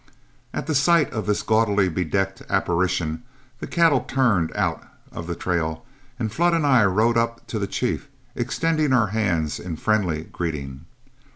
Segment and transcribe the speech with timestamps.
[0.51, 3.21] At the sight of this gaudily bedecked apparition,
[3.59, 4.81] the cattle turned out
[5.11, 5.85] of the trail,
[6.17, 10.85] and Flood and I rode up to the chief, extending our hands in friendly greeting.